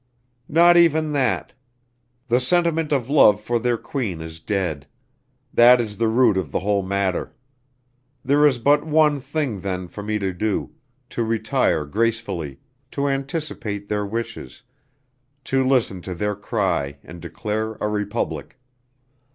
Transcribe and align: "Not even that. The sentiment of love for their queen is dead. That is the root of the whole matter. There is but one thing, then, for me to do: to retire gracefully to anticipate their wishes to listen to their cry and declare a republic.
"Not 0.49 0.77
even 0.77 1.11
that. 1.11 1.53
The 2.27 2.39
sentiment 2.39 2.91
of 2.91 3.07
love 3.07 3.39
for 3.39 3.59
their 3.59 3.77
queen 3.77 4.19
is 4.19 4.39
dead. 4.39 4.87
That 5.53 5.79
is 5.79 5.99
the 5.99 6.07
root 6.07 6.37
of 6.37 6.51
the 6.51 6.61
whole 6.61 6.81
matter. 6.81 7.31
There 8.25 8.47
is 8.47 8.57
but 8.57 8.83
one 8.83 9.19
thing, 9.21 9.59
then, 9.61 9.87
for 9.87 10.01
me 10.01 10.17
to 10.17 10.33
do: 10.33 10.71
to 11.11 11.23
retire 11.23 11.85
gracefully 11.85 12.57
to 12.89 13.07
anticipate 13.07 13.89
their 13.89 14.03
wishes 14.03 14.63
to 15.43 15.63
listen 15.63 16.01
to 16.01 16.15
their 16.15 16.33
cry 16.35 16.97
and 17.03 17.21
declare 17.21 17.73
a 17.79 17.87
republic. 17.87 18.57